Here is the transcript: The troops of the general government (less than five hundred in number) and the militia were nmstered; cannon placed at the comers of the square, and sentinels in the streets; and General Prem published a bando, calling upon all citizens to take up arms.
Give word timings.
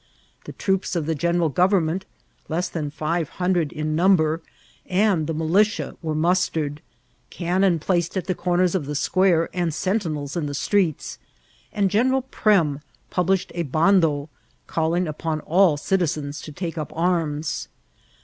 The 0.45 0.51
troops 0.53 0.95
of 0.95 1.05
the 1.05 1.13
general 1.13 1.49
government 1.49 2.05
(less 2.49 2.69
than 2.69 2.89
five 2.89 3.29
hundred 3.37 3.71
in 3.71 3.95
number) 3.95 4.41
and 4.87 5.27
the 5.27 5.33
militia 5.35 5.95
were 6.01 6.15
nmstered; 6.15 6.79
cannon 7.29 7.77
placed 7.77 8.17
at 8.17 8.25
the 8.25 8.33
comers 8.33 8.73
of 8.73 8.87
the 8.87 8.95
square, 8.95 9.47
and 9.53 9.71
sentinels 9.71 10.35
in 10.35 10.47
the 10.47 10.55
streets; 10.55 11.19
and 11.71 11.91
General 11.91 12.23
Prem 12.23 12.79
published 13.11 13.51
a 13.53 13.61
bando, 13.61 14.27
calling 14.65 15.05
upon 15.07 15.41
all 15.41 15.77
citizens 15.77 16.41
to 16.41 16.51
take 16.51 16.79
up 16.79 16.91
arms. 16.95 17.67